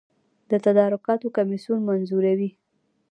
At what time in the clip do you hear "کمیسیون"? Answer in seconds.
1.37-1.79